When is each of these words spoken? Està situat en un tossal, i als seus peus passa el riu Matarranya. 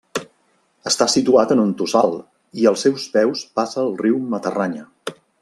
Està 0.91 1.07
situat 1.15 1.53
en 1.55 1.61
un 1.63 1.73
tossal, 1.81 2.17
i 2.63 2.65
als 2.71 2.87
seus 2.87 3.05
peus 3.19 3.45
passa 3.61 3.81
el 3.85 3.95
riu 4.03 4.19
Matarranya. 4.35 4.89